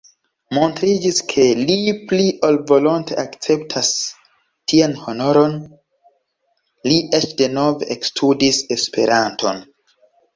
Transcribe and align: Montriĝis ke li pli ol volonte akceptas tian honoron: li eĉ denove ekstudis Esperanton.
Montriĝis 0.57 1.17
ke 1.31 1.43
li 1.57 1.73
pli 2.11 2.23
ol 2.47 2.55
volonte 2.71 3.17
akceptas 3.23 3.91
tian 4.73 4.95
honoron: 5.01 5.53
li 6.91 6.97
eĉ 7.19 7.27
denove 7.43 7.91
ekstudis 7.97 8.63
Esperanton. 8.77 9.61